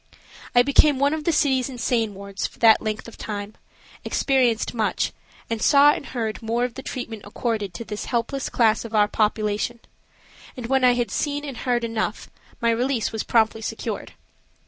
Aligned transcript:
I 0.55 0.63
became 0.63 0.97
one 0.97 1.13
of 1.13 1.25
the 1.25 1.31
city's 1.31 1.69
insane 1.69 2.15
wards 2.15 2.47
for 2.47 2.57
that 2.57 2.81
length 2.81 3.07
of 3.07 3.19
time, 3.19 3.53
experienced 4.03 4.73
much, 4.73 5.13
and 5.47 5.61
saw 5.61 5.91
and 5.91 6.07
heard 6.07 6.41
more 6.41 6.63
of 6.63 6.73
the 6.73 6.81
treatment 6.81 7.21
accorded 7.23 7.71
to 7.75 7.85
this 7.85 8.05
helpless 8.05 8.49
class 8.49 8.83
of 8.83 8.95
our 8.95 9.07
population, 9.07 9.79
and 10.57 10.65
when 10.65 10.83
I 10.83 10.93
had 10.95 11.11
seen 11.11 11.45
and 11.45 11.55
heard 11.55 11.83
enough, 11.83 12.31
my 12.59 12.71
release 12.71 13.11
was 13.11 13.21
promptly 13.21 13.61
secured. 13.61 14.13